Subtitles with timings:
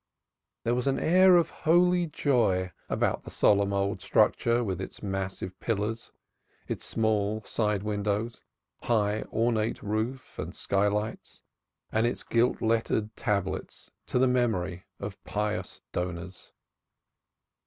[0.63, 5.59] There was an air of holy joy about the solemn old structure with its massive
[5.59, 6.11] pillars,
[6.67, 8.41] its small side windows,
[8.81, 11.43] high ornate roof, and skylights,
[11.91, 16.51] and its gilt lettered tablets to the memory of pious donors.